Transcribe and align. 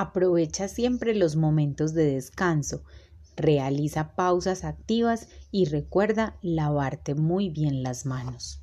Aprovecha 0.00 0.66
siempre 0.66 1.14
los 1.14 1.36
momentos 1.36 1.92
de 1.92 2.14
descanso. 2.14 2.84
Realiza 3.36 4.14
pausas 4.16 4.64
activas 4.64 5.28
y 5.50 5.66
recuerda 5.66 6.38
lavarte 6.40 7.14
muy 7.14 7.50
bien 7.50 7.82
las 7.82 8.06
manos. 8.06 8.62